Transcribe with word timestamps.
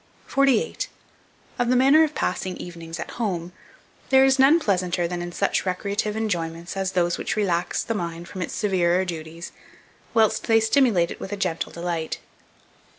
48. 0.25 0.87
OF 1.59 1.69
THE 1.69 1.75
MANNER 1.75 2.03
OF 2.03 2.15
PASSING 2.15 2.57
EVENINGS 2.57 2.99
AT 2.99 3.11
HOME, 3.21 3.51
there 4.09 4.25
is 4.25 4.39
none 4.39 4.59
pleasanter 4.59 5.07
than 5.07 5.21
in 5.21 5.31
such 5.31 5.63
recreative 5.63 6.15
enjoyments 6.17 6.75
as 6.75 6.93
those 6.93 7.19
which 7.19 7.35
relax 7.35 7.83
the 7.83 7.93
mind 7.93 8.27
from 8.27 8.41
its 8.41 8.55
severer 8.55 9.05
duties, 9.05 9.51
whilst 10.15 10.47
they 10.47 10.59
stimulate 10.59 11.11
it 11.11 11.19
with 11.19 11.31
a 11.31 11.37
gentle 11.37 11.71
delight. 11.71 12.17